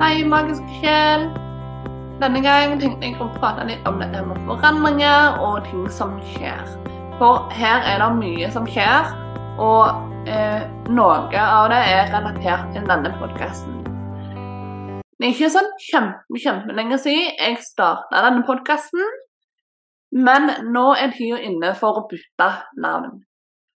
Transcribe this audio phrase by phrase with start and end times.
[0.00, 1.26] Hei, magiske sjel.
[2.22, 6.62] Denne gang tenkte jeg å prate litt om dette med forandringer og ting som skjer.
[7.18, 9.12] For her er det mye som skjer,
[9.60, 13.76] og eh, noe av det er relatert til denne podkasten.
[15.20, 19.04] Det er ikke sånn kjempe, kjempelenge siden jeg starta denne podkasten,
[20.16, 23.18] men nå er tida inne for å bytte navn.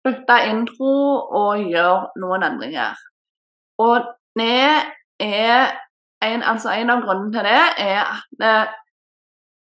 [0.00, 0.94] Bytte intro
[1.44, 2.96] og gjøre noen endringer.
[3.84, 4.62] Og det
[5.20, 5.82] er
[6.24, 8.74] en, altså en av grunnene til det er at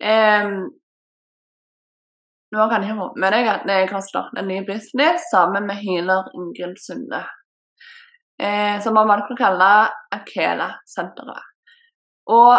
[0.01, 0.51] eh,
[2.49, 6.31] Nå kan jeg få deg at jeg har startet en ny business sammen med healer
[6.33, 7.19] Ingrid Sunde.
[8.41, 9.67] Eh, som man valgte å kalle
[10.15, 11.45] Akela-senteret.
[12.33, 12.55] Og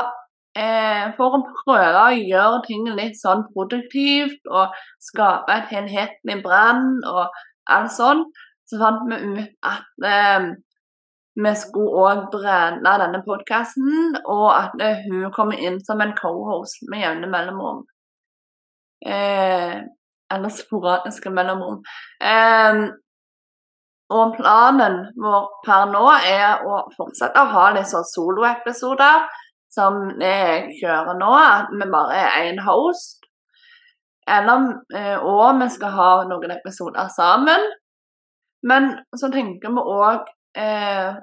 [0.54, 7.00] eh, for å prøve å gjøre ting litt sånn produktivt og skape et helhetlig brann
[7.08, 7.40] og
[7.72, 8.22] alt sånn,
[8.68, 10.50] så fant vi ut at eh,
[11.44, 17.04] vi skulle òg brenne denne podkasten, og at hun kommer inn som en co-host med
[17.04, 17.84] jevne mellomrom.
[19.06, 19.76] Eh,
[20.34, 21.80] eller sporadiske mellomrom.
[22.20, 22.82] Eh,
[24.10, 29.28] og planen vår per nå er å fortsette å ha sånn soloepisoder
[29.70, 33.20] som jeg kjører nå, at vi bare er én host.
[34.30, 37.70] Eller, eh, og vi skal ha noen episoder sammen.
[38.66, 40.26] Men så tenker vi òg
[40.58, 41.14] eh,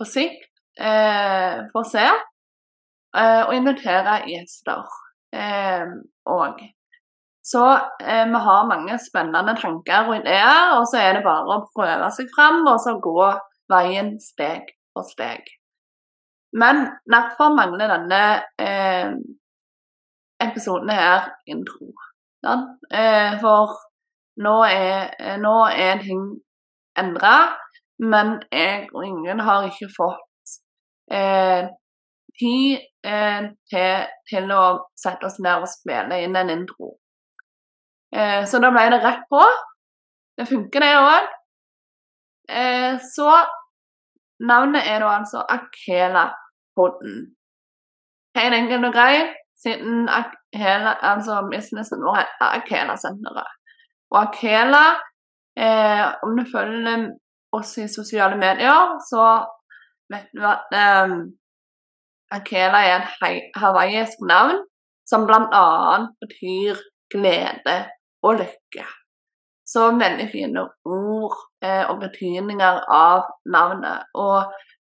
[0.00, 0.48] på sikt
[0.80, 2.06] eh, for å se,
[3.20, 6.60] eh, og invitere gjester òg.
[6.60, 6.68] Eh,
[7.50, 11.64] så eh, vi har mange spennende tanker og ideer, og så er det bare å
[11.74, 13.30] prøve seg fram og så gå
[13.70, 15.46] veien steg for steg.
[16.52, 18.22] Men derfor mangler denne
[18.58, 19.12] eh,
[20.42, 21.92] episoden her intro.
[22.46, 22.56] Ja?
[22.90, 23.76] Eh, for
[24.40, 26.24] nå er, nå er ting
[26.98, 27.34] endra.
[28.00, 30.54] Men jeg og ingen har ikke fått
[31.12, 31.68] eh,
[32.40, 34.62] tid eh, til, til, å
[34.96, 36.94] sette oss ned og spille inn en intro.
[38.14, 39.42] Eh, så da ble det rett på.
[40.40, 41.28] Det funker, det òg.
[42.50, 43.28] Eh, så
[44.48, 47.20] navnet er da altså Akela-podden.
[48.38, 53.56] Helt enkelt og greit, siden Akela, altså businessen vår heter Akela-senteret.
[54.10, 54.84] Og Akela,
[55.58, 57.10] eh, om du følger
[57.56, 59.26] oss i sosiale medier, så
[60.12, 60.70] vet du at
[61.04, 61.16] um,
[62.30, 64.62] Akela er et hawaiisk navn
[65.08, 65.66] som bl.a.
[66.22, 66.78] betyr
[67.10, 67.76] glede
[68.22, 68.86] og lykke.
[69.66, 74.06] Så veldig fine ord eh, og betydninger av navnet.
[74.18, 74.50] Og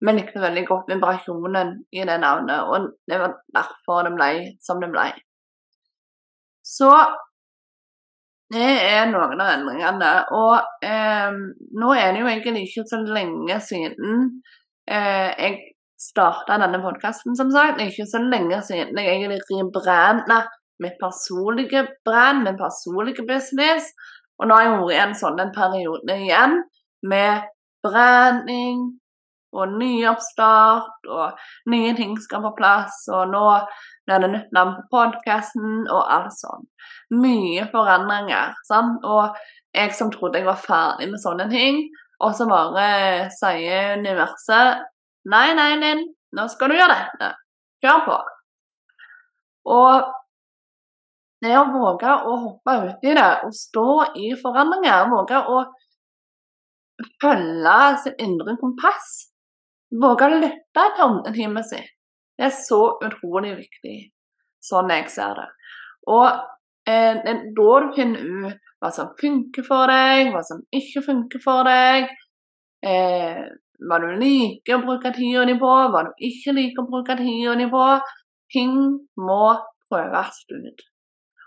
[0.06, 4.30] vi likte veldig godt vibrasjonen i det navnet, og det var derfor det ble
[4.64, 5.10] som det ble.
[6.64, 6.90] Så
[8.50, 10.12] det er noen av endringene.
[10.34, 11.34] Og eh,
[11.80, 14.24] nå er det jo egentlig ikke så lenge siden
[14.90, 15.58] eh, jeg
[16.00, 17.78] starta denne podkasten, som sagt.
[17.78, 20.42] Det er ikke så lenge siden jeg egentlig rebranda
[20.80, 23.90] mitt personlige brand, min personlige business.
[24.40, 26.62] Og nå har jeg vært i en sånn en periode igjen
[27.10, 27.50] med
[27.84, 28.86] branding
[29.52, 33.02] og nyoppstart, og nye ting skal på plass.
[33.12, 33.44] Og nå
[34.06, 36.68] blir det nytt navn på podkasten og alt sånn
[37.20, 38.54] mye forandringer.
[38.68, 39.02] Sant?
[39.04, 39.36] Og
[39.74, 41.82] jeg som trodde jeg var ferdig med sånne ting,
[42.20, 44.86] og så bare sier universet
[45.30, 47.26] Nei, nei, Linn, nå skal du gjøre dette.
[47.84, 48.14] Kjør på.
[49.68, 50.06] Og
[51.44, 55.60] det å våge å hoppe uti det og stå i forandringer, våge å
[57.20, 59.29] følge sitt indre kompass,
[59.90, 61.92] våge å lytte til åndeteamet sitt,
[62.38, 63.96] det er så utrolig viktig,
[64.64, 65.48] sånn jeg ser det.
[66.08, 66.40] Og
[66.90, 67.32] Eh, da
[67.80, 72.08] du finner ut hva som funker for deg, hva som ikke funker for deg.
[72.86, 73.42] Eh,
[73.88, 77.56] hva du liker å bruke tida di på, hva du ikke liker å bruke tida
[77.60, 77.84] di på.
[78.52, 78.78] Ting
[79.20, 79.44] må
[79.90, 80.86] prøves ut.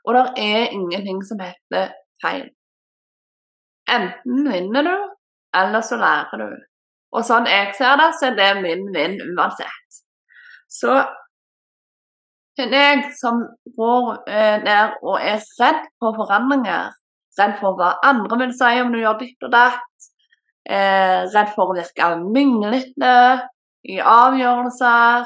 [0.03, 2.45] Og det er ingenting som heter feil.
[3.89, 4.95] Enten vinner du,
[5.57, 6.61] eller så lærer du.
[7.13, 9.99] Og sånn jeg ser det, så er det min vinn uansett.
[10.71, 10.97] Så
[12.57, 13.43] til jeg som
[13.77, 14.09] går
[14.65, 16.91] ned og er redd for forandringer,
[17.39, 20.09] redd for hva andre vil si om du gjør ditt og datt,
[20.69, 23.15] eh, redd for å virke minglete
[23.89, 25.25] i avgjørelser,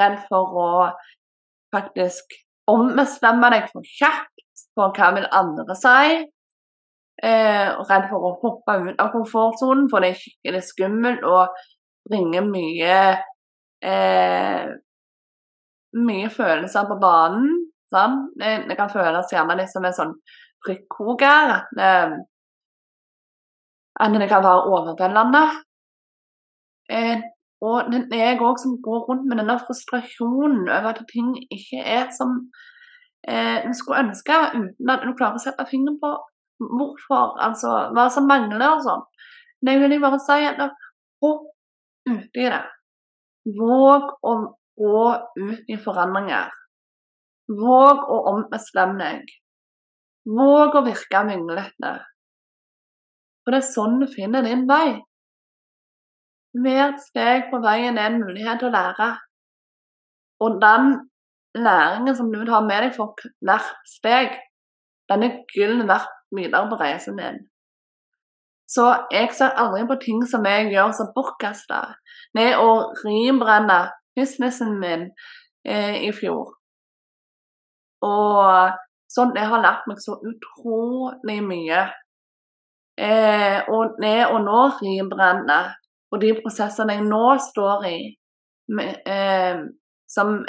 [0.00, 0.70] redd for å
[1.74, 2.38] faktisk
[2.70, 6.24] ombestemme deg for kjapt for hva vil andre si,
[7.22, 11.56] eh, redd for å hoppe ut av komfortsonen, for det er skikkelig skummelt og
[12.08, 12.98] bringer mye
[13.82, 14.66] eh,
[15.96, 17.52] mye følelser på banen.
[17.90, 18.32] Sant?
[18.40, 20.16] Det, kan føles gjerne litt som en sånn
[20.66, 21.54] trykkoker.
[21.78, 22.16] Eh,
[23.96, 25.44] at det kan være overveldende.
[26.92, 27.24] Eh,
[27.64, 32.34] og jeg òg som går rundt med denne frustrasjonen over at ting ikke er som
[33.26, 36.12] eh, en skulle ønske, uten at du klarer å sette fingeren på
[36.58, 39.04] hvorfor, altså hva som mangler og sånn.
[39.66, 40.60] Jeg vil bare si at
[41.24, 41.48] hopp
[42.06, 42.62] uti det.
[43.56, 44.34] Våg å
[44.76, 45.02] gå
[45.40, 46.50] ut i forandringer.
[47.46, 49.34] Våg å ombestemme deg.
[50.26, 51.92] Våg å virke vinglete.
[53.44, 54.96] For det er sånn du finner din vei.
[56.56, 59.10] Hvert steg på veien er en mulighet til å lære.
[60.42, 60.96] Og den
[61.56, 63.14] læringen som du vil ha med deg for
[63.46, 64.34] hvert steg,
[65.10, 67.44] den er gull verdt videre på reisen min.
[68.66, 71.82] Så jeg ser aldri på ting som jeg gjør som bortkasta.
[72.34, 73.78] Med å rimbrenne
[74.16, 75.06] businessen min
[75.66, 76.50] eh, i fjor.
[78.06, 78.74] Og
[79.12, 81.86] sånn det har lært meg så utrolig mye.
[82.96, 85.58] Eh, og det å nå rimbrenne,
[86.10, 87.98] og de prosessene jeg nå står i,
[88.72, 89.60] med, eh,
[90.10, 90.40] som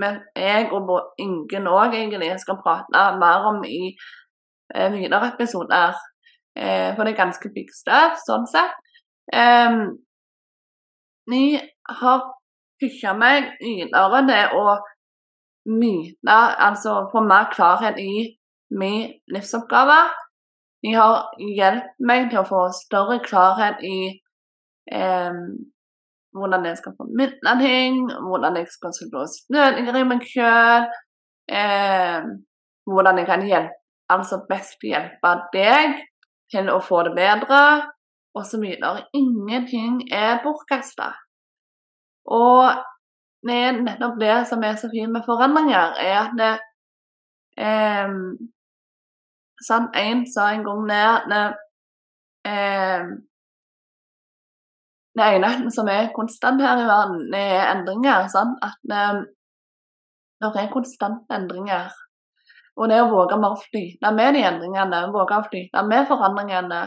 [0.00, 0.90] jeg og
[1.20, 3.90] Ingen òg egentlig skal prate mer om i
[4.74, 5.94] eh, videre episoder,
[6.56, 8.76] eh, for det er ganske big stuff sånn sett.
[9.32, 9.76] Eh,
[12.00, 12.20] har
[12.80, 14.78] pusha meg videre til å
[15.70, 16.36] myte,
[16.66, 18.36] altså få mer klarhet i
[18.70, 20.00] min livsoppgave.
[20.82, 23.98] De har hjulpet meg til å få større klarhet i
[24.92, 25.40] eh,
[26.36, 30.86] hvordan jeg skal formidle ting, hvordan jeg skal slå snøringer i meg sjøl,
[31.50, 32.30] eh,
[32.88, 33.76] hvordan jeg kan hjelpe,
[34.10, 35.98] altså best hjelpe deg
[36.50, 37.62] til å få det bedre,
[38.34, 38.64] osv.
[39.14, 41.12] Ingenting er bortkasta.
[42.30, 42.78] Og
[43.46, 46.52] det er nettopp det som er så fint med forandringer, er at det
[47.64, 48.12] eh,
[49.66, 51.58] sant, En sa en gang ned at
[52.50, 53.10] eh,
[55.18, 58.28] det ene som er konstant her i verden, er endringer.
[58.28, 59.24] sant, at eh,
[60.40, 61.90] det er konstante endringer.
[62.80, 66.80] Og det å våge å flyte med de endringene, våge å flyte med forandringene,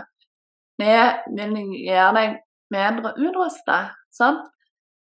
[0.81, 0.97] det
[1.37, 2.39] vil gjøre deg
[2.73, 3.93] bedre utrustet.
[4.09, 4.49] sant?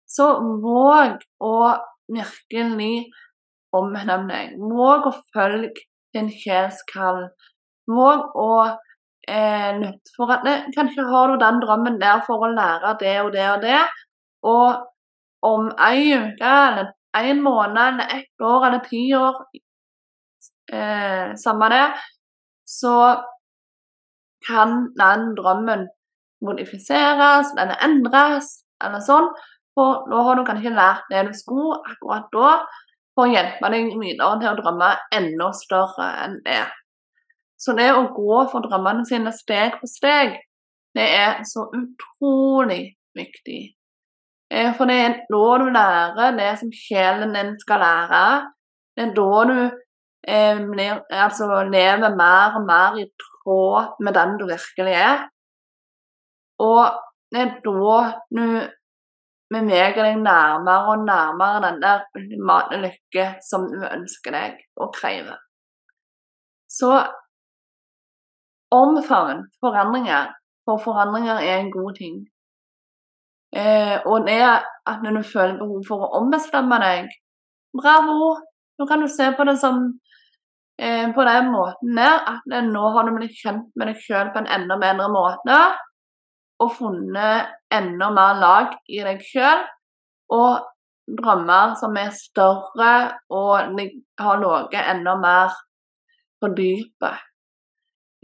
[0.07, 0.29] Så
[0.63, 1.57] våg å
[2.07, 3.09] virkelig
[3.75, 4.55] omhemme deg.
[4.57, 5.73] Våg å følge
[6.15, 6.79] din sjels.
[7.87, 8.51] Våg å
[9.27, 9.83] eh,
[10.15, 13.47] For at det, kanskje har du den drømmen der for å lære det og det
[13.51, 13.81] og det,
[14.47, 14.87] og
[15.47, 19.43] om ei uke eller en måned eller ett år eller ti år,
[20.73, 21.85] eh, samme det,
[22.67, 22.95] så
[24.47, 25.87] kan den drømmen
[26.45, 28.51] modifiseres, denne endres,
[28.83, 29.29] eller sånn.
[29.77, 32.51] For nå har du kanskje lært det du skulle akkurat da,
[33.17, 36.65] for å hjelpe deg videre til å drømme enda større enn det.
[37.57, 40.35] Så det å gå for drømmene sine steg for steg,
[40.97, 43.61] det er så utrolig viktig.
[44.53, 48.23] Eh, for det er da du lærer det som sjelen din skal lære.
[48.95, 49.57] Det er da du
[50.27, 50.62] eh,
[51.24, 55.27] altså, lever mer og mer i tråd med den du virkelig er.
[56.59, 56.83] Og
[57.31, 57.97] det er da
[58.38, 58.45] du
[59.53, 65.38] beveger deg nærmere og nærmere den der ultimate lykke som du ønsker deg og krever.
[66.68, 66.91] Så
[68.71, 70.33] omfavn forandringer,
[70.65, 72.18] for forandringer er en god ting.
[73.56, 77.07] Eh, og det at når du føler behov for å ombestemme deg,
[77.80, 78.35] bravo!
[78.78, 79.87] Nå kan du se på det som
[80.81, 84.43] eh, på den måten der at nå har du blitt kjent med deg sjøl på
[84.43, 85.59] en enda bedre måte
[86.63, 89.63] og funnet enda mer lag i deg sjøl.
[90.33, 90.65] Og
[91.07, 92.93] drømmer som er større
[93.31, 93.79] og
[94.19, 95.53] har ligget enda mer
[96.41, 97.23] på dypet.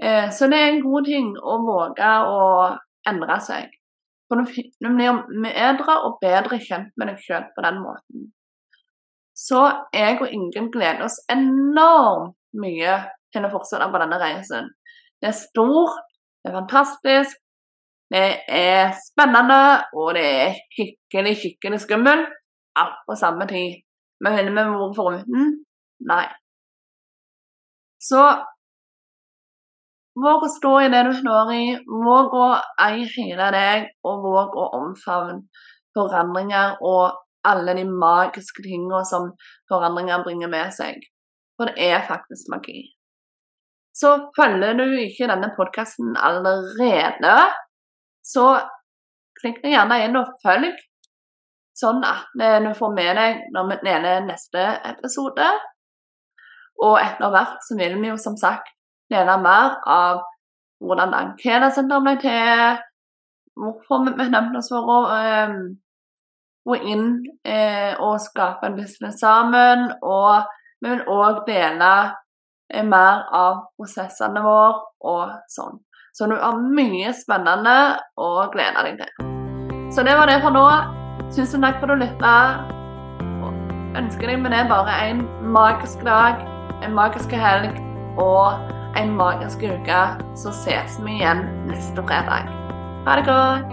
[0.04, 2.44] Eh, så det er en god ting å våge å
[3.08, 3.72] endre seg.
[4.28, 8.32] For du blir bedre og bedre kjent med deg sjøl på den måten.
[9.34, 9.62] Så
[9.94, 12.98] jeg og Ingunn gleder oss enormt mye
[13.34, 14.70] til å fortsette på denne reisen.
[15.22, 16.04] Det er stort,
[16.44, 17.40] det er fantastisk,
[18.14, 19.62] det er spennende,
[19.98, 22.32] og det er skikkelig, skikkelig skummelt.
[22.78, 23.82] Alt på samme tid.
[24.24, 25.52] Men ville vi vært foruten?
[26.10, 26.26] Nei.
[28.02, 28.22] Så
[30.24, 31.64] våg å stå i det du står i.
[32.06, 32.48] Våg å
[32.86, 35.42] eie hele deg, og våg å omfavne
[35.94, 39.32] forandringer og alle de magiske tingene som
[39.72, 41.02] forandringer bringer med seg.
[41.64, 42.82] For det er faktisk magi.
[43.96, 47.36] Så følger du ikke denne podkasten allerede,
[48.20, 48.48] så
[49.40, 50.74] klikk deg gjerne inn og følg,
[51.80, 55.46] sånn at du får med deg når vi deler neste episode.
[56.84, 58.74] Og etter hvert så vil vi jo som sagt
[59.14, 60.20] dele mer av
[60.84, 62.84] hvordan Ankena-senteret ble til,
[63.56, 65.00] hvorfor vi nevnte oss for å
[66.68, 67.08] gå inn
[67.48, 69.88] eh, og skape en business sammen.
[70.04, 70.44] Og
[70.84, 71.94] vi vil òg dele
[72.84, 75.80] mer av prosessene våre og sånn.
[76.14, 77.76] Så du har mye spennende
[78.20, 79.32] å glede deg til.
[79.94, 80.66] Så det var det for nå.
[81.34, 82.36] Tusen takk for at du lytta.
[83.98, 85.24] Ønsker deg med det bare en
[85.54, 86.42] magisk dag,
[86.86, 87.78] en magisk helg
[88.22, 90.02] og en magisk uke.
[90.38, 92.50] Så ses vi igjen neste fredag.
[93.08, 93.73] Ha det godt.